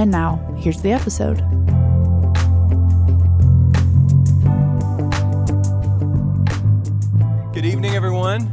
[0.00, 1.36] And now, here's the episode.
[7.52, 8.50] Good evening, everyone.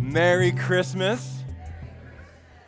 [0.00, 1.44] Merry Christmas.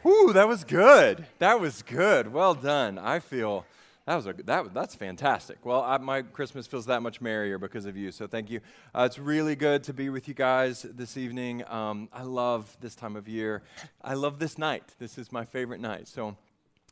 [0.05, 1.27] Whoo, that was good.
[1.41, 2.32] That was good.
[2.32, 3.00] Well done.
[3.00, 3.66] I feel
[4.06, 5.66] that was a, that, that's fantastic.
[5.66, 8.12] Well, I, my Christmas feels that much merrier because of you.
[8.12, 8.60] So thank you.
[8.94, 11.64] Uh, it's really good to be with you guys this evening.
[11.69, 13.64] Um, I love this time of year.
[14.00, 14.84] I love this night.
[15.00, 16.06] This is my favorite night.
[16.06, 16.36] So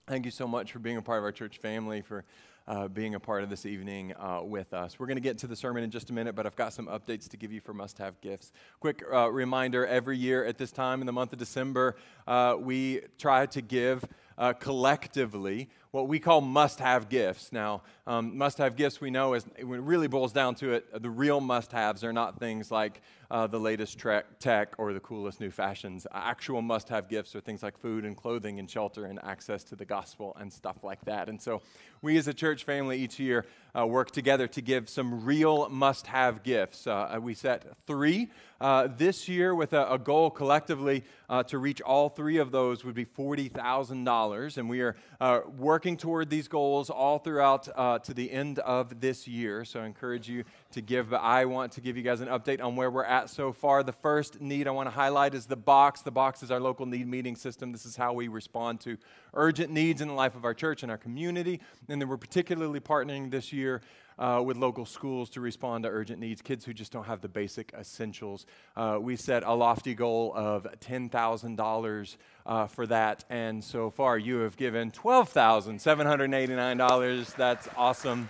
[0.07, 2.25] Thank you so much for being a part of our church family, for
[2.67, 4.99] uh, being a part of this evening uh, with us.
[4.99, 6.87] We're going to get to the sermon in just a minute, but I've got some
[6.87, 8.53] updates to give you for must have gifts.
[8.81, 13.03] Quick uh, reminder every year at this time in the month of December, uh, we
[13.19, 14.05] try to give
[14.37, 17.53] uh, collectively what we call must have gifts.
[17.53, 21.03] Now, um, must have gifts we know is, when it really boils down to it,
[21.03, 25.01] the real must haves are not things like uh, the latest tre- tech or the
[25.01, 26.07] coolest new fashions.
[26.13, 29.77] Actual must have gifts are things like food and clothing and shelter and access to
[29.77, 31.29] the gospel and stuff like that.
[31.29, 31.63] And so
[32.03, 33.47] we as a church family each year
[33.79, 36.87] uh, work together to give some real must have gifts.
[36.87, 38.31] Uh, we set three
[38.61, 42.85] uh, this year with a, a goal collectively uh, to reach all three of those
[42.85, 44.59] would be $40,000.
[44.59, 45.41] And we are uh,
[45.81, 49.65] working toward these goals all throughout uh, to the end of this year.
[49.65, 52.63] So I encourage you to give, but I want to give you guys an update
[52.63, 53.83] on where we're at so far.
[53.83, 56.03] The first need I want to highlight is the box.
[56.03, 57.73] The box is our local need meeting system.
[57.73, 58.99] This is how we respond to
[59.33, 61.63] urgent needs in the life of our church and our community.
[61.89, 63.81] And then we're particularly partnering this year
[64.21, 67.29] uh, with local schools to respond to urgent needs, kids who just don't have the
[67.29, 68.45] basic essentials.
[68.77, 72.17] Uh, we set a lofty goal of $10,000
[72.51, 77.37] uh, for that, and so far you have given $12,789.
[77.37, 78.29] That's awesome.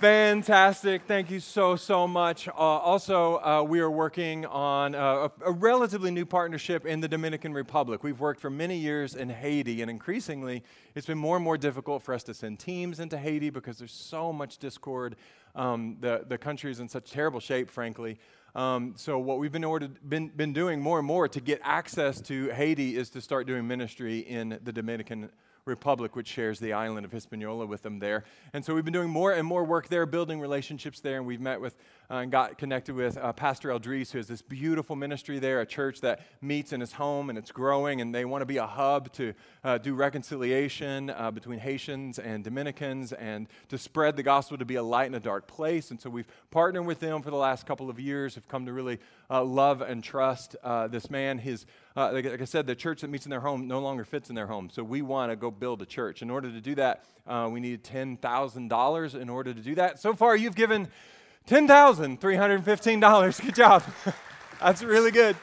[0.00, 1.02] Fantastic.
[1.02, 2.48] Thank you so, so much.
[2.48, 7.08] Uh, also, uh, we are working on uh, a, a, relatively new partnership in the
[7.08, 8.04] Dominican Republic.
[8.04, 10.62] We've worked for many years in Haiti, and increasingly,
[10.94, 13.92] it's been more and more difficult for us to send teams into Haiti because there's
[13.92, 15.16] so much discord.
[15.56, 18.20] Um, the, the country is in such terrible shape, frankly.
[18.54, 22.20] Um, so, what we've been, ordered, been, been doing more and more to get access
[22.22, 25.30] to Haiti is to start doing ministry in the Dominican
[25.68, 28.24] Republic which shares the island of Hispaniola with them there.
[28.52, 31.40] And so we've been doing more and more work there, building relationships there, and we've
[31.40, 31.76] met with
[32.10, 35.66] uh, and got connected with uh, Pastor Eldris, who has this beautiful ministry there, a
[35.66, 38.66] church that meets in his home and it's growing, and they want to be a
[38.66, 44.56] hub to uh, do reconciliation uh, between Haitians and Dominicans and to spread the gospel
[44.56, 45.90] to be a light in a dark place.
[45.90, 48.72] And so we've partnered with them for the last couple of years, have come to
[48.72, 48.98] really
[49.30, 51.38] uh, love and trust uh, this man.
[51.38, 51.66] His
[51.96, 54.28] uh, like, like, I said, the church that meets in their home no longer fits
[54.28, 54.70] in their home.
[54.70, 56.22] So we want to go build a church.
[56.22, 59.98] In order to do that, uh, we need $10,000 in order to do that.
[59.98, 60.86] So far, you've given
[61.48, 63.42] $10,315.
[63.42, 63.82] Good job.
[64.60, 65.36] That's really good.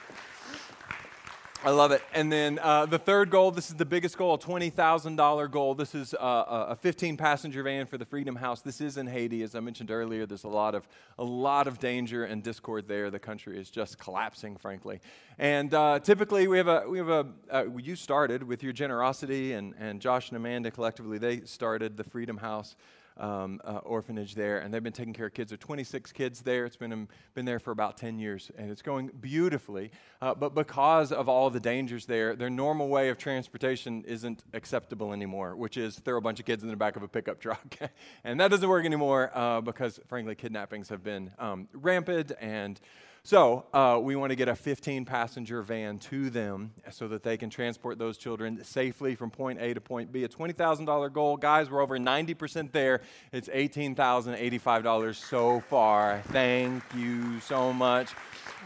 [1.66, 2.04] I love it.
[2.14, 5.74] And then uh, the third goal this is the biggest goal, a $20,000 goal.
[5.74, 8.62] This is uh, a 15 passenger van for the Freedom House.
[8.62, 9.42] This is in Haiti.
[9.42, 10.88] As I mentioned earlier, there's a lot of,
[11.18, 13.10] a lot of danger and discord there.
[13.10, 15.00] The country is just collapsing, frankly.
[15.40, 19.54] And uh, typically, we have a, we have a uh, you started with your generosity,
[19.54, 22.76] and, and Josh and Amanda collectively, they started the Freedom House
[23.18, 25.50] um, uh, orphanage there, and they've been taking care of kids.
[25.50, 26.66] There are 26 kids there.
[26.66, 29.92] It's been, um, been there for about 10 years, and it's going beautifully.
[30.22, 35.14] Uh, but because of all the dangers there, their normal way of transportation isn't acceptable
[35.14, 37.78] anymore, which is throw a bunch of kids in the back of a pickup truck.
[38.24, 42.80] and that doesn't work anymore uh, because, frankly, kidnappings have been um, rampant and
[43.26, 47.38] so uh, we want to get a 15 passenger van to them so that they
[47.38, 50.24] can transport those children safely from point A to point B.
[50.26, 51.36] A $20,000 goal.
[51.36, 53.02] Guys, we're over 90% there.
[53.32, 56.22] It's $18,085 so far.
[56.28, 58.12] Thank you so much.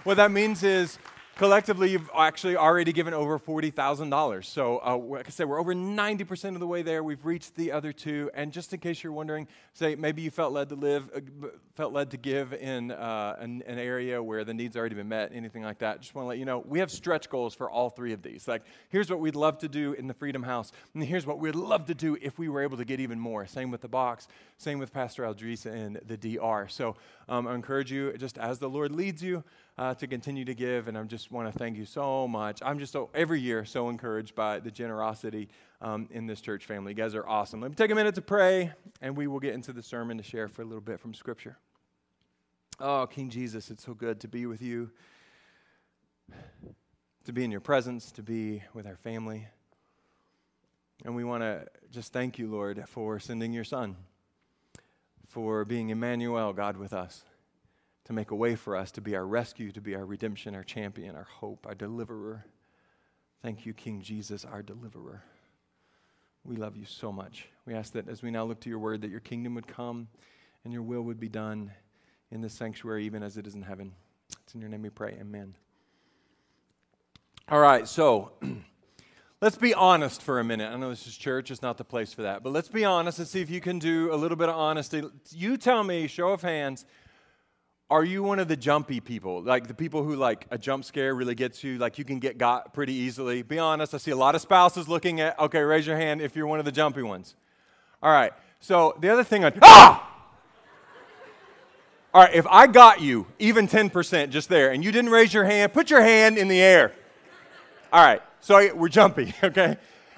[0.04, 1.00] What that means is
[1.40, 4.44] collectively, you've actually already given over $40,000.
[4.44, 7.02] So, uh, like I said, we're over 90% of the way there.
[7.02, 8.30] We've reached the other two.
[8.34, 11.94] And just in case you're wondering, say maybe you felt led to live, uh, felt
[11.94, 15.64] led to give in uh, an, an, area where the needs already been met, anything
[15.64, 16.02] like that.
[16.02, 18.46] Just want to let you know, we have stretch goals for all three of these.
[18.46, 21.56] Like, here's what we'd love to do in the Freedom House, and here's what we'd
[21.56, 23.48] love to do if we were able to get even more.
[23.48, 24.28] Same with the box,
[24.58, 26.68] same with Pastor Aldrisa and the DR.
[26.70, 26.98] So,
[27.30, 29.46] um, I encourage you, just as the Lord leads you,
[29.80, 30.90] uh, to continue to give.
[30.90, 32.62] And I just want to thank you so much.
[32.64, 35.48] I'm just so, every year so encouraged by the generosity
[35.82, 36.92] um, in this church family.
[36.92, 37.62] You guys are awesome.
[37.62, 40.24] Let me take a minute to pray, and we will get into the sermon to
[40.24, 41.58] share for a little bit from Scripture.
[42.82, 44.92] Oh, King Jesus, it's so good to be with you,
[47.24, 49.48] to be in your presence, to be with our family.
[51.06, 53.96] And we want to just thank you, Lord, for sending your Son,
[55.26, 57.24] for being Emmanuel, God with us,
[58.10, 60.64] to make a way for us, to be our rescue, to be our redemption, our
[60.64, 62.44] champion, our hope, our deliverer.
[63.44, 65.22] Thank you, King Jesus, our deliverer.
[66.44, 67.50] We love you so much.
[67.68, 70.08] We ask that as we now look to your word, that your kingdom would come
[70.64, 71.72] and your will would be done
[72.32, 73.92] in this sanctuary, even as it is in heaven.
[74.42, 75.16] It's in your name we pray.
[75.22, 75.54] Amen.
[77.48, 78.32] All right, so
[79.40, 80.74] let's be honest for a minute.
[80.74, 83.20] I know this is church, it's not the place for that, but let's be honest
[83.20, 85.04] and see if you can do a little bit of honesty.
[85.30, 86.86] You tell me, show of hands,
[87.92, 89.42] are you one of the jumpy people?
[89.42, 92.38] Like the people who like a jump scare really gets you, like you can get
[92.38, 93.42] got pretty easily?
[93.42, 96.36] Be honest, I see a lot of spouses looking at, okay, raise your hand if
[96.36, 97.36] you're one of the jumpy ones.
[98.02, 100.06] All right, so the other thing, I, ah!
[102.14, 105.44] All right, if I got you, even 10% just there, and you didn't raise your
[105.46, 106.94] hand, put your hand in the air.
[107.92, 109.78] All right, so we're jumpy, okay?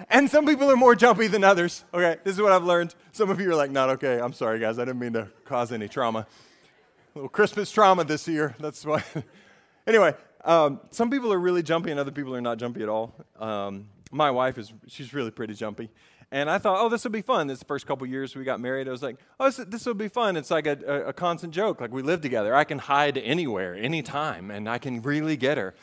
[0.10, 2.18] And some people are more jumpy than others, okay?
[2.24, 2.96] This is what I've learned.
[3.12, 4.20] Some of you are like, not okay.
[4.20, 4.80] I'm sorry, guys.
[4.80, 6.26] I didn't mean to cause any trauma
[7.16, 8.56] little Christmas trauma this year.
[8.60, 9.04] That's why.
[9.88, 10.14] anyway,
[10.46, 13.14] um, some people are really jumpy and other people are not jumpy at all.
[13.40, 15.90] Um, my wife is, she's really pretty jumpy.
[16.34, 17.48] And I thought, oh, this will be fun.
[17.48, 20.38] This first couple years we got married, I was like, oh, this, will be fun.
[20.38, 21.82] It's like a, a, a constant joke.
[21.82, 22.56] Like we live together.
[22.56, 25.74] I can hide anywhere, anytime, and I can really get her.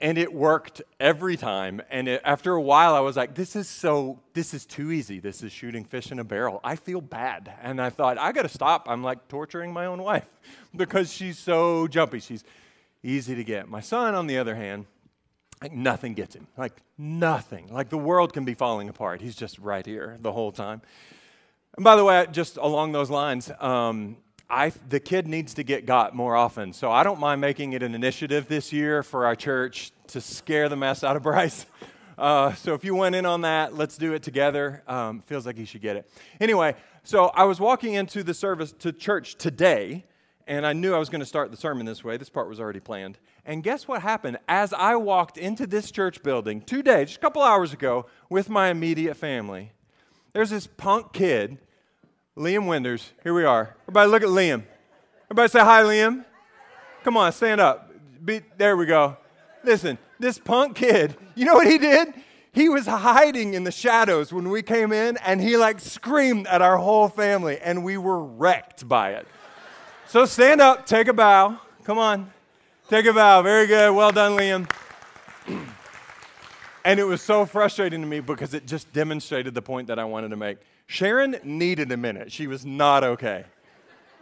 [0.00, 1.82] And it worked every time.
[1.90, 5.18] And it, after a while, I was like, this is so, this is too easy.
[5.18, 6.60] This is shooting fish in a barrel.
[6.62, 7.52] I feel bad.
[7.62, 8.88] And I thought, I got to stop.
[8.88, 10.28] I'm like torturing my own wife
[10.76, 12.20] because she's so jumpy.
[12.20, 12.44] She's
[13.02, 13.68] easy to get.
[13.68, 14.86] My son, on the other hand,
[15.62, 16.46] like nothing gets him.
[16.56, 17.68] Like nothing.
[17.72, 19.20] Like the world can be falling apart.
[19.20, 20.82] He's just right here the whole time.
[21.76, 24.16] And by the way, just along those lines, um,
[24.50, 26.72] I, the kid needs to get got more often.
[26.72, 30.70] So I don't mind making it an initiative this year for our church to scare
[30.70, 31.66] the mess out of Bryce.
[32.18, 34.82] Uh, so if you went in on that, let's do it together.
[34.88, 36.10] Um, feels like he should get it.
[36.40, 36.74] Anyway,
[37.04, 40.04] so I was walking into the service to church today,
[40.44, 42.16] and I knew I was going to start the sermon this way.
[42.16, 43.18] This part was already planned.
[43.44, 44.38] And guess what happened?
[44.48, 48.70] As I walked into this church building today, just a couple hours ago, with my
[48.70, 49.70] immediate family,
[50.32, 51.58] there's this punk kid
[52.38, 53.12] Liam Winders.
[53.24, 53.74] Here we are.
[53.82, 54.62] Everybody look at Liam.
[55.24, 56.24] Everybody say hi, Liam.
[57.02, 57.90] Come on, stand up.
[58.24, 59.16] Be, there we go.
[59.64, 62.14] Listen, this punk kid, you know what he did?
[62.52, 66.62] He was hiding in the shadows when we came in and he like screamed at
[66.62, 69.26] our whole family and we were wrecked by it.
[70.06, 71.58] So stand up, take a bow.
[71.82, 72.30] Come on.
[72.88, 73.42] Take a bow.
[73.42, 73.92] Very good.
[73.92, 74.70] Well done, Liam.
[76.84, 80.04] and it was so frustrating to me because it just demonstrated the point that I
[80.04, 80.58] wanted to make.
[80.88, 82.32] Sharon needed a minute.
[82.32, 83.44] She was not okay.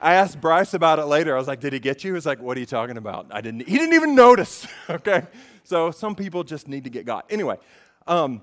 [0.03, 1.35] I asked Bryce about it later.
[1.35, 3.29] I was like, "Did he get you?" He was like, "What are you talking about?"
[3.31, 3.69] I didn't.
[3.69, 4.67] He didn't even notice.
[4.91, 5.23] okay,
[5.63, 7.25] so some people just need to get got.
[7.31, 7.57] Anyway,
[8.09, 8.43] um,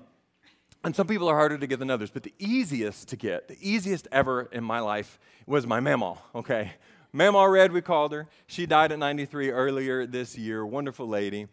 [0.82, 2.10] and some people are harder to get than others.
[2.10, 6.16] But the easiest to get, the easiest ever in my life, was my mamaw.
[6.34, 6.72] Okay,
[7.14, 8.26] Mamaw Red, we called her.
[8.46, 10.64] She died at 93 earlier this year.
[10.64, 11.46] Wonderful lady,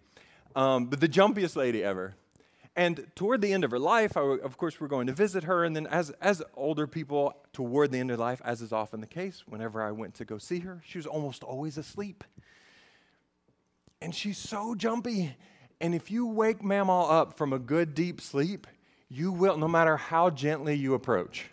[0.56, 2.16] um, but the jumpiest lady ever.
[2.76, 5.66] And toward the end of her life, I, of course, we're going to visit her.
[5.66, 9.08] And then, as, as older people, toward the end of life, as is often the
[9.08, 12.24] case, whenever I went to go see her, she was almost always asleep.
[14.02, 15.36] And she's so jumpy.
[15.82, 18.68] And if you wake Mamaw up from a good deep sleep,
[19.10, 21.50] you will, no matter how gently you approach,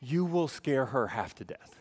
[0.00, 1.79] you will scare her half to death.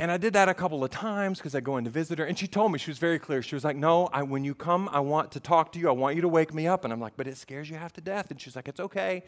[0.00, 2.24] And I did that a couple of times because I go in to visit her.
[2.24, 3.42] And she told me, she was very clear.
[3.42, 5.88] She was like, No, I, when you come, I want to talk to you.
[5.88, 6.84] I want you to wake me up.
[6.84, 8.30] And I'm like, But it scares you half to death.
[8.30, 9.22] And she's like, It's okay.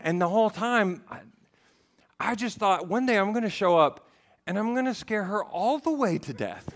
[0.00, 1.20] And the whole time, I,
[2.18, 4.08] I just thought, one day I'm going to show up
[4.46, 6.68] and I'm going to scare her all the way to death.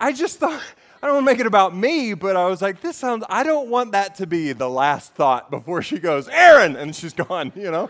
[0.00, 0.60] I just thought,
[1.00, 3.44] I don't want to make it about me, but I was like, This sounds, I
[3.44, 6.74] don't want that to be the last thought before she goes, Aaron!
[6.74, 7.88] And she's gone, you know?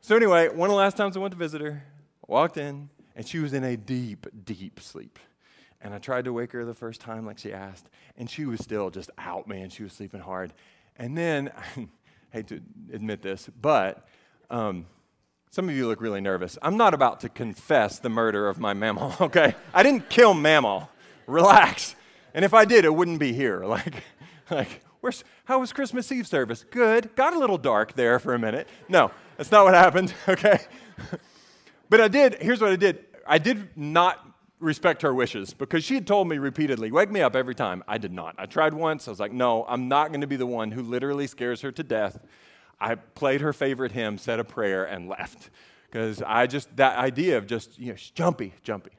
[0.00, 1.84] So, anyway, one of the last times I went to visit her,
[2.26, 5.18] walked in, and she was in a deep, deep sleep.
[5.80, 8.60] And I tried to wake her the first time, like she asked, and she was
[8.60, 9.70] still just out, man.
[9.70, 10.52] She was sleeping hard.
[10.96, 11.88] And then, I
[12.30, 12.60] hate to
[12.92, 14.06] admit this, but
[14.50, 14.86] um,
[15.50, 16.58] some of you look really nervous.
[16.60, 19.54] I'm not about to confess the murder of my mamaw, okay?
[19.72, 20.88] I didn't kill Mamaw.
[21.26, 21.96] Relax.
[22.34, 23.64] And if I did, it wouldn't be here.
[23.66, 24.04] Like,
[24.48, 26.64] like where's, how was Christmas Eve service?
[26.70, 27.16] Good.
[27.16, 28.68] Got a little dark there for a minute.
[28.88, 30.60] No, that's not what happened, okay?
[31.88, 33.05] But I did, here's what I did.
[33.28, 34.24] I did not
[34.58, 37.84] respect her wishes because she had told me repeatedly, wake me up every time.
[37.86, 38.34] I did not.
[38.38, 39.06] I tried once.
[39.06, 41.72] I was like, no, I'm not going to be the one who literally scares her
[41.72, 42.18] to death.
[42.80, 45.50] I played her favorite hymn, said a prayer, and left
[45.90, 48.92] because I just, that idea of just, you know, jumpy, jumpy.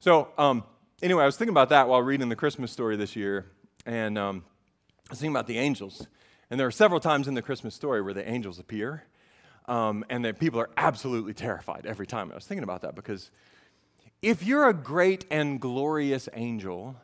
[0.00, 0.64] So, um,
[1.02, 3.46] anyway, I was thinking about that while reading the Christmas story this year,
[3.86, 4.44] and um,
[5.08, 6.06] I was thinking about the angels.
[6.50, 9.04] And there are several times in the Christmas story where the angels appear,
[9.66, 12.30] um, and that people are absolutely terrified every time.
[12.30, 13.30] I was thinking about that because
[14.22, 16.96] if you're a great and glorious angel,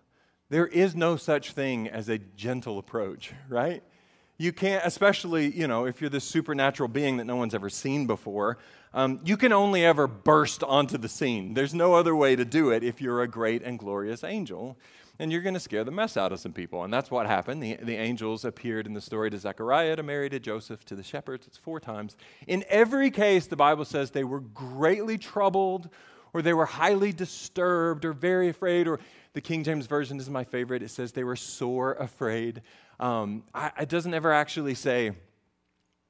[0.49, 3.83] there is no such thing as a gentle approach, right?
[4.37, 8.07] You can't, especially, you know, if you're this supernatural being that no one's ever seen
[8.07, 8.59] before,
[8.95, 11.55] um, you can only ever burst onto the scene.
[11.55, 14.79] There's no other way to do it if you're a great and glorious angel.
[15.21, 16.83] And you're going to scare the mess out of some people.
[16.83, 17.63] And that's what happened.
[17.63, 21.03] The, the angels appeared in the story to Zechariah, to Mary, to Joseph, to the
[21.03, 21.47] shepherds.
[21.47, 22.17] It's four times.
[22.47, 25.91] In every case, the Bible says they were greatly troubled
[26.33, 29.01] or they were highly disturbed or very afraid, or
[29.33, 30.83] the King James Version is my favorite.
[30.83, 32.63] It says they were sore afraid.
[32.99, 35.13] Um, I, it doesn't ever actually say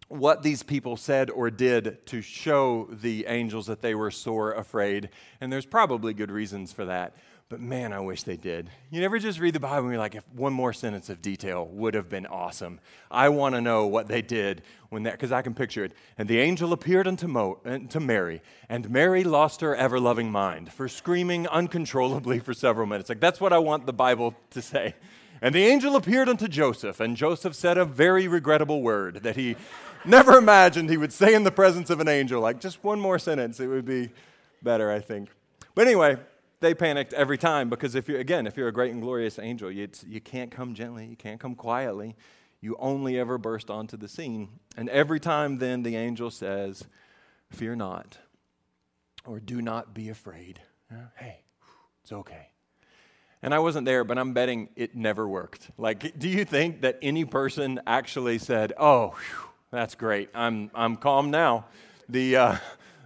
[0.08, 5.08] what these people said or did to show the angels that they were sore afraid,
[5.40, 7.14] and there's probably good reasons for that.
[7.50, 8.70] But man, I wish they did.
[8.92, 11.66] You never just read the Bible and you're like, if one more sentence of detail
[11.66, 12.78] would have been awesome.
[13.10, 15.92] I want to know what they did when that, because I can picture it.
[16.16, 20.72] And the angel appeared unto, Mo, unto Mary, and Mary lost her ever loving mind
[20.72, 23.08] for screaming uncontrollably for several minutes.
[23.08, 24.94] Like, that's what I want the Bible to say.
[25.42, 29.56] And the angel appeared unto Joseph, and Joseph said a very regrettable word that he
[30.04, 32.40] never imagined he would say in the presence of an angel.
[32.40, 34.10] Like, just one more sentence, it would be
[34.62, 35.30] better, I think.
[35.74, 36.16] But anyway,
[36.60, 39.70] they panicked every time because if you again, if you're a great and glorious angel,
[39.70, 42.16] you, you can't come gently, you can't come quietly.
[42.60, 44.60] You only ever burst onto the scene.
[44.76, 46.84] And every time then the angel says,
[47.50, 48.18] Fear not,
[49.26, 50.60] or do not be afraid.
[51.16, 51.40] Hey,
[52.02, 52.48] it's okay.
[53.42, 55.70] And I wasn't there, but I'm betting it never worked.
[55.78, 60.96] Like, do you think that any person actually said, Oh, whew, that's great, I'm, I'm
[60.96, 61.66] calm now?
[62.08, 62.56] The, uh,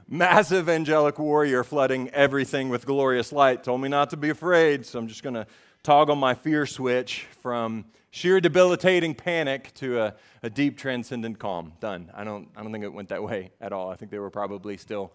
[0.09, 4.99] massive angelic warrior flooding everything with glorious light told me not to be afraid, so
[4.99, 5.47] I'm just going to
[5.83, 11.73] toggle my fear switch from sheer debilitating panic to a, a, deep transcendent calm.
[11.81, 12.11] Done.
[12.15, 13.91] I don't, I don't think it went that way at all.
[13.91, 15.13] I think they were probably still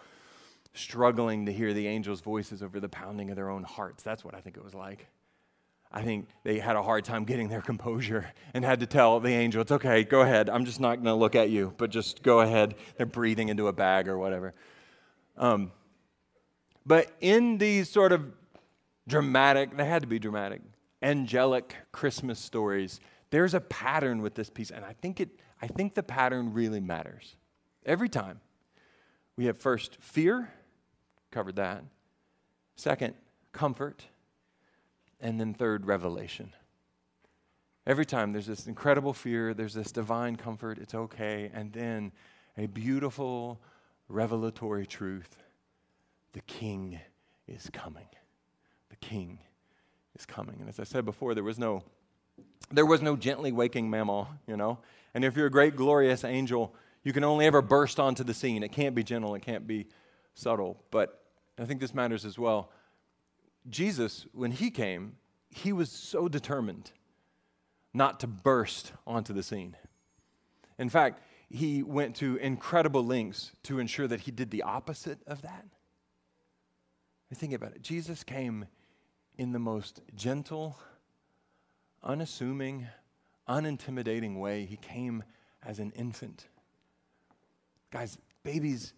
[0.74, 4.04] struggling to hear the angels' voices over the pounding of their own hearts.
[4.04, 5.08] That's what I think it was like.
[5.92, 9.32] I think they had a hard time getting their composure and had to tell the
[9.32, 10.50] angel, it's okay, go ahead.
[10.50, 12.76] I'm just not going to look at you, but just go ahead.
[12.98, 14.54] They're breathing into a bag or whatever.
[15.40, 15.72] Um,
[16.86, 18.32] but in these sort of
[19.08, 20.62] dramatic, they had to be dramatic,
[21.02, 23.00] angelic Christmas stories,
[23.32, 25.30] there's a pattern with this piece, and I think it
[25.62, 27.36] I think the pattern really matters.
[27.86, 28.40] Every time.
[29.36, 30.52] We have first fear,
[31.32, 31.84] covered that.
[32.76, 33.14] Second,
[33.54, 34.06] comfort.
[35.22, 36.54] And then third, revelation.
[37.86, 42.12] Every time there's this incredible fear, there's this divine comfort, it's okay, and then
[42.58, 43.62] a beautiful
[44.10, 45.38] revelatory truth
[46.34, 47.00] the king
[47.48, 48.08] is coming.
[48.90, 49.40] The king
[50.18, 50.58] is coming.
[50.60, 51.84] And as I said before, there was no
[52.72, 54.78] there was no gently waking Mamaw, you know.
[55.14, 58.62] And if you're a great glorious angel, you can only ever burst onto the scene.
[58.62, 59.88] It can't be gentle, it can't be
[60.36, 60.84] subtle.
[60.92, 61.24] But
[61.58, 62.72] I think this matters as well.
[63.70, 65.14] Jesus, when he came,
[65.50, 66.92] he was so determined
[67.94, 69.76] not to burst onto the scene.
[70.78, 75.42] In fact, he went to incredible lengths to ensure that he did the opposite of
[75.42, 75.66] that.
[77.34, 77.82] Think about it.
[77.82, 78.66] Jesus came
[79.38, 80.78] in the most gentle,
[82.04, 82.88] unassuming,
[83.48, 84.66] unintimidating way.
[84.66, 85.24] He came
[85.64, 86.48] as an infant.
[87.92, 88.94] Guys, babies,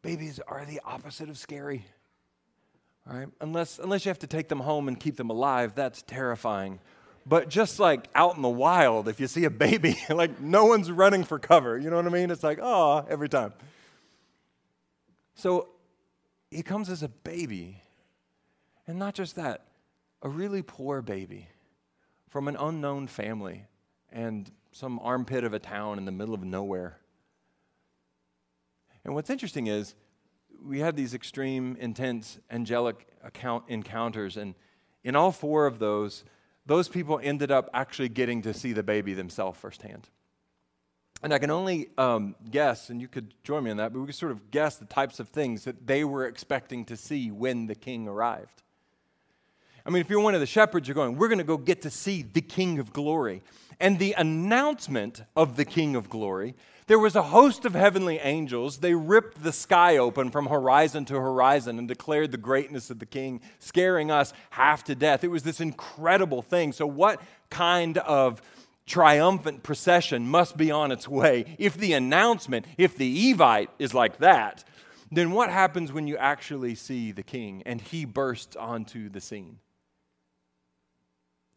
[0.00, 1.84] babies are the opposite of scary.
[3.08, 3.28] All right?
[3.40, 6.78] Unless, unless you have to take them home and keep them alive, that's terrifying.
[7.24, 10.90] But just like out in the wild, if you see a baby, like no one's
[10.90, 11.78] running for cover.
[11.78, 12.30] You know what I mean?
[12.30, 13.52] It's like, oh, every time.
[15.34, 15.68] So
[16.50, 17.82] he comes as a baby.
[18.86, 19.66] And not just that,
[20.22, 21.48] a really poor baby
[22.28, 23.66] from an unknown family
[24.10, 26.98] and some armpit of a town in the middle of nowhere.
[29.04, 29.94] And what's interesting is
[30.64, 34.54] we had these extreme, intense, angelic account encounters, and
[35.02, 36.24] in all four of those,
[36.66, 40.08] those people ended up actually getting to see the baby themselves firsthand.
[41.22, 44.06] And I can only um, guess, and you could join me in that, but we
[44.06, 47.66] could sort of guess the types of things that they were expecting to see when
[47.66, 48.62] the king arrived.
[49.84, 51.82] I mean, if you're one of the shepherds, you're going, we're going to go get
[51.82, 53.42] to see the King of glory.
[53.80, 56.54] And the announcement of the King of glory,
[56.86, 58.78] there was a host of heavenly angels.
[58.78, 63.06] They ripped the sky open from horizon to horizon and declared the greatness of the
[63.06, 65.22] King, scaring us half to death.
[65.22, 66.72] It was this incredible thing.
[66.72, 67.20] So, what
[67.50, 68.42] kind of
[68.86, 71.56] triumphant procession must be on its way?
[71.58, 74.64] If the announcement, if the Evite is like that,
[75.10, 79.58] then what happens when you actually see the King and he bursts onto the scene?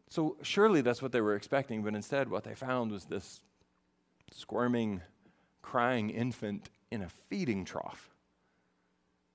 [0.08, 3.42] So surely that's what they were expecting, but instead, what they found was this
[4.32, 5.02] squirming,
[5.66, 8.14] crying infant in a feeding trough,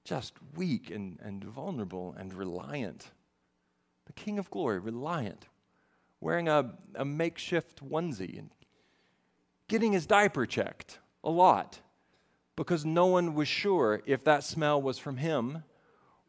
[0.06, 3.12] just weak and, and vulnerable and reliant.
[4.06, 5.48] The King of Glory, reliant,
[6.22, 8.50] wearing a, a makeshift onesie and
[9.68, 11.82] getting his diaper checked a lot
[12.56, 15.66] because no one was sure if that smell was from him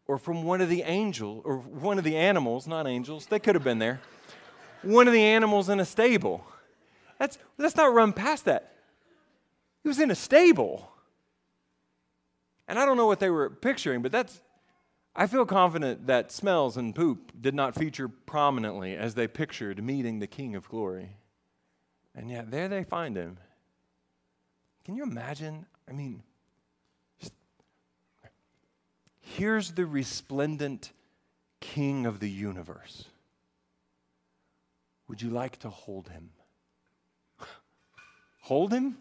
[0.08, 3.54] or from one of the angels or one of the animals, not angels, they could
[3.54, 4.00] have been there
[4.82, 6.44] one of the animals in a stable.
[7.18, 8.71] That's, let's not run past that.
[9.82, 10.90] He was in a stable.
[12.68, 14.40] And I don't know what they were picturing, but that's,
[15.14, 20.20] I feel confident that smells and poop did not feature prominently as they pictured meeting
[20.20, 21.16] the King of Glory.
[22.14, 23.38] And yet, there they find him.
[24.84, 25.66] Can you imagine?
[25.88, 26.22] I mean,
[29.20, 30.92] here's the resplendent
[31.60, 33.04] King of the universe.
[35.08, 36.30] Would you like to hold him?
[38.40, 38.98] hold him?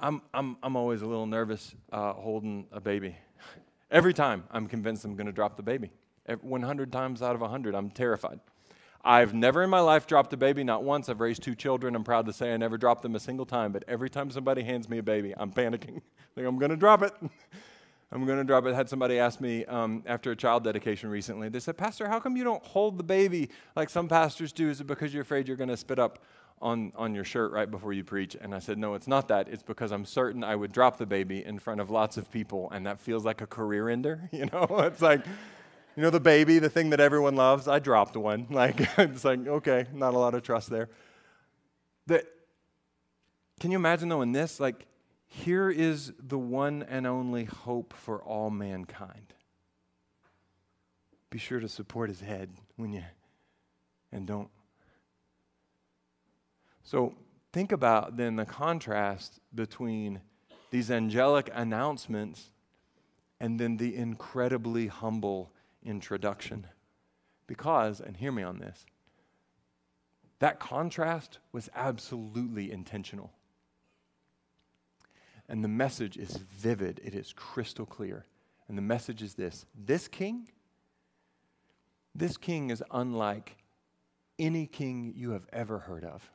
[0.00, 3.16] I'm, I'm, I'm always a little nervous uh, holding a baby.
[3.90, 5.90] Every time I'm convinced I'm going to drop the baby.
[6.40, 8.40] 100 times out of 100, I'm terrified.
[9.02, 11.08] I've never in my life dropped a baby, not once.
[11.08, 11.94] I've raised two children.
[11.94, 14.62] I'm proud to say I never dropped them a single time, but every time somebody
[14.62, 16.00] hands me a baby, I'm panicking.
[16.34, 17.12] think I'm going to drop it.
[18.12, 18.72] I'm going to drop it.
[18.72, 21.48] I had somebody ask me um, after a child dedication recently.
[21.48, 24.68] They said, Pastor, how come you don't hold the baby like some pastors do?
[24.68, 26.18] Is it because you're afraid you're going to spit up
[26.60, 28.36] on, on your shirt right before you preach?
[28.40, 29.48] And I said, No, it's not that.
[29.48, 32.70] It's because I'm certain I would drop the baby in front of lots of people,
[32.70, 34.28] and that feels like a career ender.
[34.32, 35.26] You know, it's like,
[35.96, 37.68] you know, the baby, the thing that everyone loves.
[37.68, 38.46] I dropped one.
[38.50, 40.88] Like, it's like, okay, not a lot of trust there.
[42.06, 42.26] That,
[43.58, 44.86] can you imagine though in this, like,
[45.32, 49.32] here is the one and only hope for all mankind.
[51.30, 53.04] Be sure to support his head when you,
[54.10, 54.48] and don't.
[56.90, 57.14] So
[57.52, 60.22] think about then the contrast between
[60.72, 62.50] these angelic announcements
[63.38, 65.52] and then the incredibly humble
[65.84, 66.66] introduction.
[67.46, 68.86] Because, and hear me on this,
[70.40, 73.30] that contrast was absolutely intentional.
[75.48, 78.26] And the message is vivid, it is crystal clear.
[78.66, 80.48] And the message is this this king,
[82.16, 83.58] this king is unlike
[84.40, 86.28] any king you have ever heard of.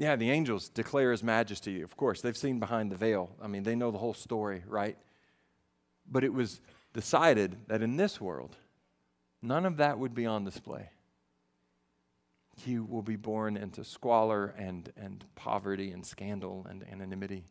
[0.00, 1.80] Yeah, the angels declare his majesty.
[1.80, 3.30] Of course, they've seen behind the veil.
[3.40, 4.98] I mean, they know the whole story, right?
[6.10, 6.60] But it was
[6.92, 8.56] decided that in this world,
[9.40, 10.88] none of that would be on display
[12.64, 17.44] he will be born into squalor and, and poverty and scandal and anonymity.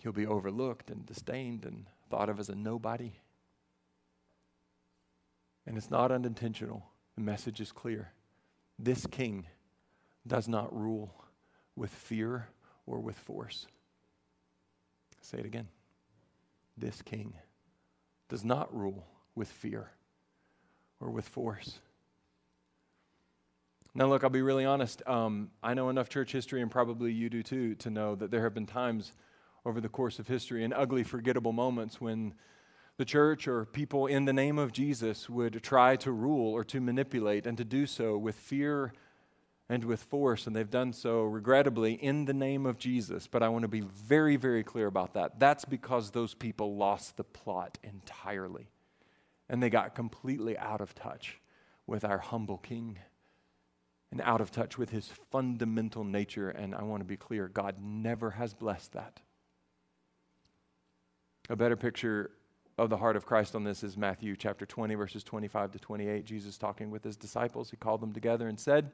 [0.00, 3.12] He'll be overlooked and disdained and thought of as a nobody.
[5.66, 6.84] And it's not unintentional.
[7.14, 8.12] The message is clear.
[8.78, 9.46] This king
[10.26, 11.14] does not rule
[11.76, 12.48] with fear
[12.86, 13.66] or with force.
[15.20, 15.68] say it again.
[16.76, 17.34] This king
[18.28, 19.90] does not rule with fear
[21.00, 21.78] or with force.
[23.94, 25.02] Now, look, I'll be really honest.
[25.06, 28.42] Um, I know enough church history, and probably you do too, to know that there
[28.42, 29.12] have been times
[29.66, 32.34] over the course of history and ugly, forgettable moments when
[32.96, 36.80] the church or people in the name of Jesus would try to rule or to
[36.80, 38.92] manipulate and to do so with fear
[39.72, 43.26] and with force, and they've done so regrettably in the name of Jesus.
[43.26, 45.40] But I want to be very, very clear about that.
[45.40, 48.68] That's because those people lost the plot entirely,
[49.48, 51.40] and they got completely out of touch
[51.86, 52.98] with our humble King
[54.10, 56.50] and out of touch with his fundamental nature.
[56.50, 59.20] And I want to be clear God never has blessed that.
[61.48, 62.32] A better picture
[62.76, 66.26] of the heart of Christ on this is Matthew chapter 20, verses 25 to 28.
[66.26, 68.90] Jesus talking with his disciples, he called them together and said,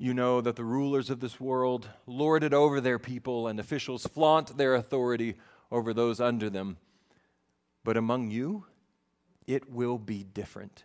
[0.00, 4.06] You know that the rulers of this world lord it over their people, and officials
[4.06, 5.34] flaunt their authority
[5.72, 6.76] over those under them.
[7.82, 8.64] But among you,
[9.48, 10.84] it will be different.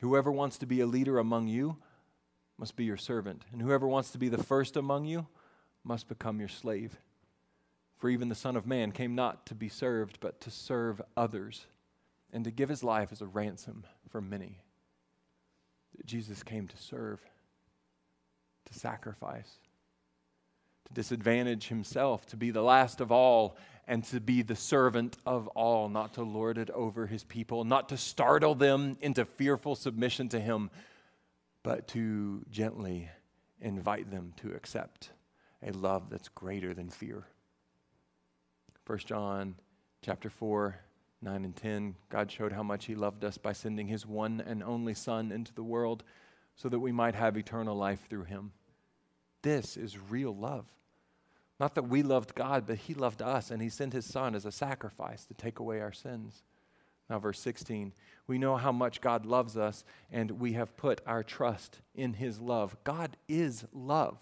[0.00, 1.78] Whoever wants to be a leader among you
[2.56, 5.26] must be your servant, and whoever wants to be the first among you
[5.82, 6.96] must become your slave.
[7.98, 11.66] For even the Son of Man came not to be served, but to serve others,
[12.32, 14.60] and to give his life as a ransom for many.
[16.04, 17.20] Jesus came to serve,
[18.66, 19.58] to sacrifice,
[20.86, 23.56] to disadvantage himself, to be the last of all,
[23.88, 27.88] and to be the servant of all, not to lord it over his people, not
[27.88, 30.70] to startle them into fearful submission to him,
[31.62, 33.08] but to gently
[33.60, 35.10] invite them to accept
[35.62, 37.26] a love that's greater than fear.
[38.86, 39.56] 1 John
[40.02, 40.76] chapter 4,
[41.22, 44.62] 9 and 10, God showed how much he loved us by sending his one and
[44.62, 46.04] only Son into the world
[46.56, 48.52] so that we might have eternal life through him.
[49.42, 50.66] This is real love.
[51.60, 54.44] Not that we loved God, but he loved us, and he sent his Son as
[54.44, 56.42] a sacrifice to take away our sins.
[57.08, 57.92] Now, verse 16,
[58.26, 62.40] we know how much God loves us, and we have put our trust in his
[62.40, 62.76] love.
[62.84, 64.18] God is love.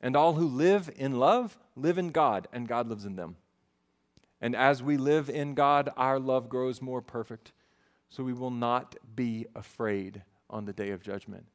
[0.00, 3.36] And all who live in love live in God, and God lives in them.
[4.40, 7.52] And as we live in God, our love grows more perfect.
[8.08, 11.46] So we will not be afraid on the day of judgment.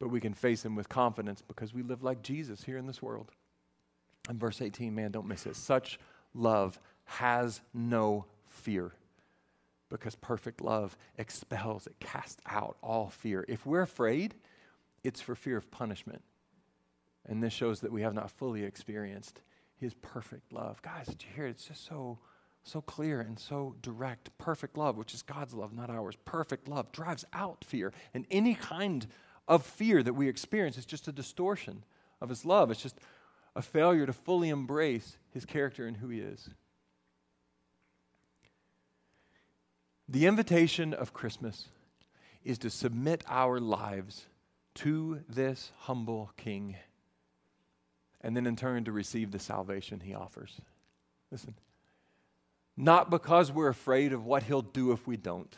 [0.00, 3.02] But we can face Him with confidence because we live like Jesus here in this
[3.02, 3.30] world.
[4.28, 5.56] And verse 18, man, don't miss it.
[5.56, 5.98] Such
[6.34, 8.92] love has no fear
[9.92, 13.44] because perfect love expels, it casts out all fear.
[13.46, 14.34] If we're afraid,
[15.04, 16.22] it's for fear of punishment.
[17.26, 19.42] And this shows that we have not fully experienced
[19.76, 20.80] his perfect love.
[20.80, 21.50] Guys, did you hear it?
[21.50, 22.18] It's just so
[22.64, 24.36] so clear and so direct.
[24.38, 26.16] Perfect love, which is God's love, not ours.
[26.24, 27.92] Perfect love drives out fear.
[28.14, 29.06] And any kind
[29.48, 31.84] of fear that we experience is just a distortion
[32.20, 32.70] of his love.
[32.70, 32.98] It's just
[33.56, 36.48] a failure to fully embrace his character and who he is.
[40.08, 41.68] The invitation of Christmas
[42.44, 44.26] is to submit our lives
[44.74, 46.76] to this humble king
[48.20, 50.60] and then in turn to receive the salvation he offers.
[51.30, 51.54] Listen,
[52.76, 55.56] not because we're afraid of what he'll do if we don't,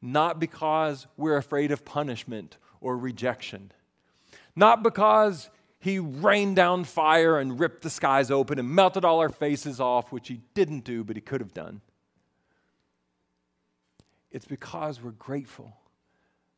[0.00, 3.72] not because we're afraid of punishment or rejection,
[4.56, 9.28] not because he rained down fire and ripped the skies open and melted all our
[9.28, 11.80] faces off, which he didn't do, but he could have done.
[14.30, 15.76] It's because we're grateful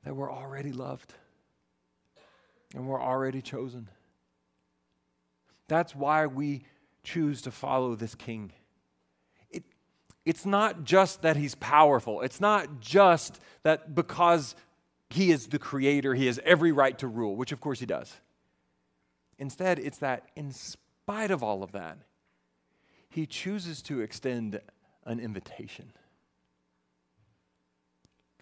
[0.05, 1.15] that we're already loved
[2.75, 3.89] and we're already chosen.
[5.69, 6.65] That's why we
[7.03, 8.53] choose to follow this king.
[10.25, 14.55] It, it's not just that he's powerful, it's not just that because
[15.11, 18.13] he is the creator, he has every right to rule, which of course he does.
[19.39, 21.99] Instead, it's that in spite of all of that,
[23.09, 24.61] he chooses to extend
[25.05, 25.93] an invitation.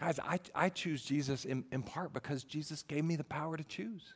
[0.01, 3.65] Guys, I, I choose Jesus in, in part because Jesus gave me the power to
[3.65, 4.15] choose.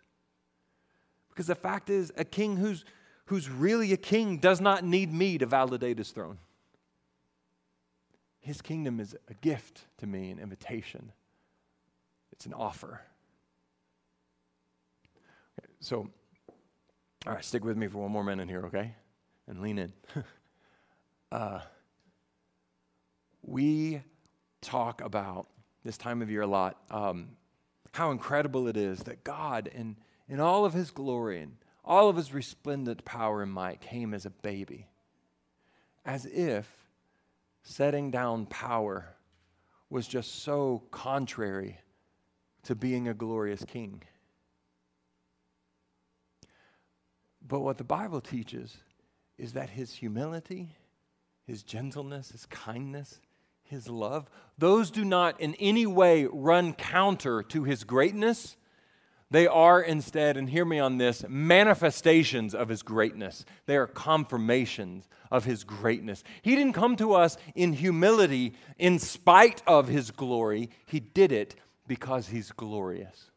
[1.28, 2.84] Because the fact is, a king who's,
[3.26, 6.38] who's really a king does not need me to validate his throne.
[8.46, 11.10] His kingdom is a gift to me, an invitation,
[12.30, 13.00] it's an offer.
[15.58, 16.08] Okay, so,
[17.26, 18.94] all right, stick with me for one more minute here, okay?
[19.48, 19.92] And lean in.
[21.32, 21.58] uh,
[23.42, 24.00] we
[24.60, 25.48] talk about
[25.82, 27.30] this time of year a lot um,
[27.94, 29.96] how incredible it is that God, in
[30.28, 34.24] in all of his glory and all of his resplendent power and might, came as
[34.24, 34.86] a baby,
[36.04, 36.85] as if
[37.66, 39.16] setting down power
[39.90, 41.78] was just so contrary
[42.62, 44.02] to being a glorious king.
[47.46, 48.76] But what the Bible teaches
[49.36, 50.76] is that his humility,
[51.44, 53.20] his gentleness, his kindness,
[53.62, 58.56] his love, those do not in any way run counter to his greatness
[59.30, 63.44] they are instead, and hear me on this, manifestations of his greatness.
[63.66, 66.22] They are confirmations of his greatness.
[66.42, 71.56] He didn't come to us in humility in spite of his glory, he did it
[71.88, 73.30] because he's glorious.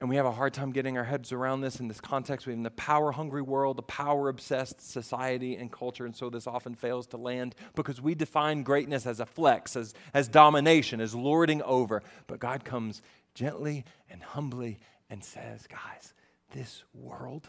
[0.00, 2.46] And we have a hard time getting our heads around this in this context.
[2.46, 6.28] We have in the power hungry world, the power obsessed society and culture, and so
[6.28, 11.00] this often fails to land because we define greatness as a flex, as, as domination,
[11.00, 12.02] as lording over.
[12.26, 13.02] But God comes
[13.34, 14.78] gently and humbly
[15.10, 16.14] and says, Guys,
[16.52, 17.48] this world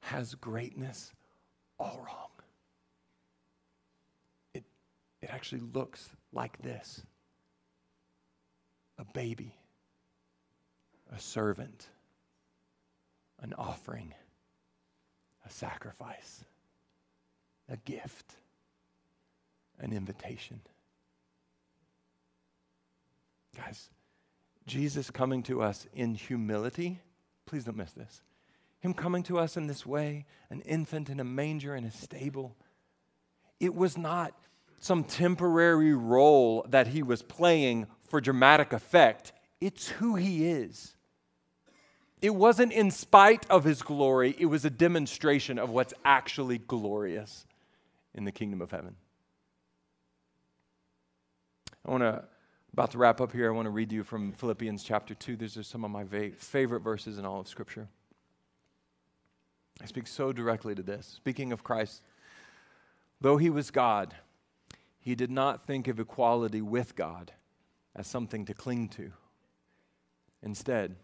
[0.00, 1.12] has greatness
[1.78, 2.28] all wrong.
[4.52, 4.64] It,
[5.22, 7.02] it actually looks like this
[8.98, 9.54] a baby,
[11.12, 11.88] a servant,
[13.40, 14.14] an offering,
[15.44, 16.44] a sacrifice,
[17.68, 18.36] a gift,
[19.80, 20.60] an invitation.
[23.56, 23.88] Guys,
[24.66, 27.00] Jesus coming to us in humility,
[27.46, 28.22] please don't miss this.
[28.80, 32.56] Him coming to us in this way, an infant in a manger in a stable,
[33.60, 34.34] it was not
[34.78, 39.32] some temporary role that he was playing for dramatic effect.
[39.60, 40.94] It's who he is.
[42.20, 47.46] It wasn't in spite of his glory, it was a demonstration of what's actually glorious
[48.14, 48.96] in the kingdom of heaven.
[51.86, 52.24] I want to,
[52.74, 55.36] about to wrap up here, I want to read you from Philippians chapter 2.
[55.36, 57.86] These are some of my va- favorite verses in all of Scripture.
[59.80, 61.06] I speak so directly to this.
[61.06, 62.02] Speaking of Christ,
[63.20, 64.16] though he was God,
[64.98, 67.30] he did not think of equality with God
[67.94, 69.12] as something to cling to.
[70.42, 70.96] Instead,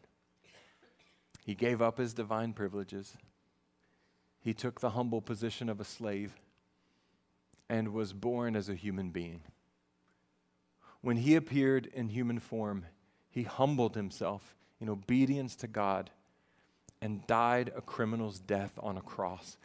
[1.45, 3.17] he gave up his divine privileges.
[4.41, 6.33] He took the humble position of a slave
[7.69, 9.43] and was born as a human being.
[11.03, 12.87] When he appeared in human form,
[13.31, 16.11] he humbled himself in obedience to God
[17.01, 19.57] and died a criminal's death on a cross.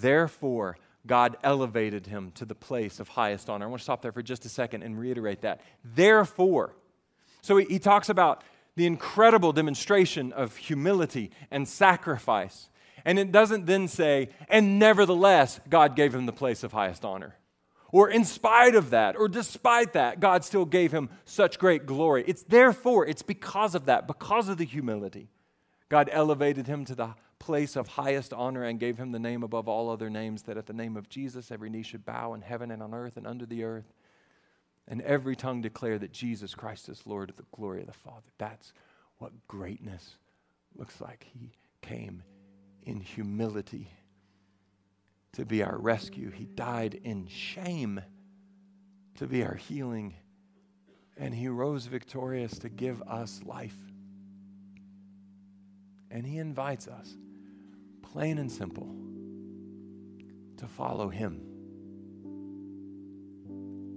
[0.00, 3.66] Therefore, God elevated him to the place of highest honor.
[3.66, 5.60] I want to stop there for just a second and reiterate that.
[5.84, 6.74] Therefore,
[7.42, 8.42] so he, he talks about
[8.74, 12.68] the incredible demonstration of humility and sacrifice.
[13.04, 17.36] And it doesn't then say, and nevertheless, God gave him the place of highest honor.
[17.96, 22.24] Or in spite of that, or despite that, God still gave him such great glory.
[22.26, 25.30] It's therefore, it's because of that, because of the humility.
[25.88, 29.66] God elevated him to the place of highest honor and gave him the name above
[29.66, 32.70] all other names, that at the name of Jesus every knee should bow in heaven
[32.70, 33.94] and on earth and under the earth,
[34.86, 38.28] and every tongue declare that Jesus Christ is Lord of the glory of the Father.
[38.36, 38.74] That's
[39.16, 40.16] what greatness
[40.74, 41.26] looks like.
[41.32, 42.24] He came
[42.82, 43.88] in humility
[45.36, 48.00] to be our rescue, He died in shame
[49.16, 50.14] to be our healing,
[51.18, 53.76] and He rose victorious to give us life.
[56.10, 57.18] And He invites us,
[58.00, 58.94] plain and simple,
[60.56, 61.42] to follow Him.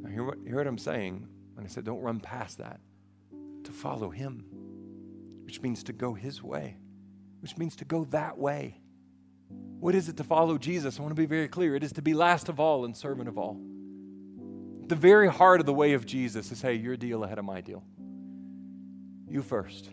[0.02, 2.82] Now, hear what, hear what I'm saying when I said don't run past that.
[3.64, 4.44] To follow Him,
[5.46, 6.76] which means to go His way,
[7.40, 8.82] which means to go that way.
[9.80, 11.00] What is it to follow Jesus?
[11.00, 11.76] I want to be very clear.
[11.76, 13.58] It is to be last of all and servant of all.
[14.88, 17.62] The very heart of the way of Jesus is hey, your deal ahead of my
[17.62, 17.84] deal.
[19.28, 19.90] You first.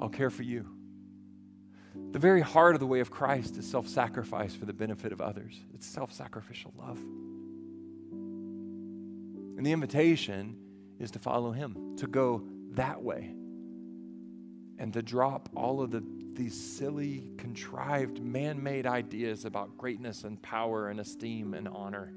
[0.00, 0.66] I'll care for you.
[2.12, 5.20] The very heart of the way of Christ is self sacrifice for the benefit of
[5.20, 6.98] others, it's self sacrificial love.
[9.56, 10.56] And the invitation
[10.98, 13.34] is to follow Him, to go that way,
[14.78, 16.02] and to drop all of the,
[16.34, 22.12] these silly, contrived, man made ideas about greatness and power and esteem and honor.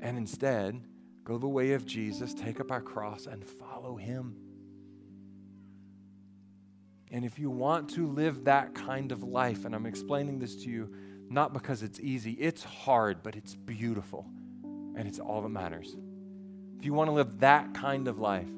[0.00, 0.80] And instead,
[1.24, 4.36] go the way of Jesus, take up our cross, and follow Him.
[7.10, 10.70] And if you want to live that kind of life, and I'm explaining this to
[10.70, 10.94] you
[11.28, 14.26] not because it's easy, it's hard, but it's beautiful,
[14.62, 15.96] and it's all that matters.
[16.78, 18.48] If you want to live that kind of life,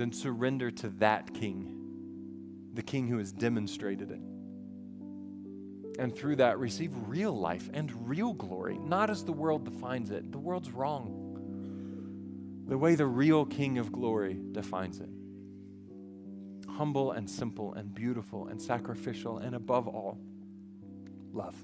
[0.00, 1.76] then surrender to that king,
[2.74, 4.20] the king who has demonstrated it.
[5.98, 10.32] And through that, receive real life and real glory, not as the world defines it.
[10.32, 12.64] The world's wrong.
[12.66, 15.10] The way the real king of glory defines it
[16.80, 20.18] humble and simple and beautiful and sacrificial, and above all,
[21.30, 21.54] love.